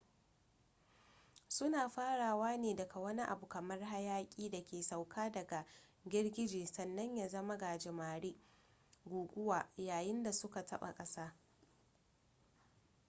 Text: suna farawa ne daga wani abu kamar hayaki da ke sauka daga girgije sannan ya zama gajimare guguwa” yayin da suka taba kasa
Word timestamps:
suna 1.47 1.89
farawa 1.89 2.57
ne 2.57 2.75
daga 2.75 2.99
wani 2.99 3.21
abu 3.23 3.47
kamar 3.47 3.79
hayaki 3.79 4.49
da 4.49 4.63
ke 4.63 4.81
sauka 4.83 5.29
daga 5.31 5.65
girgije 6.09 6.65
sannan 6.65 7.15
ya 7.17 7.27
zama 7.27 7.57
gajimare 7.57 8.35
guguwa” 9.05 9.67
yayin 9.77 10.23
da 10.23 10.31
suka 10.33 10.65
taba 10.65 10.93
kasa 10.93 11.35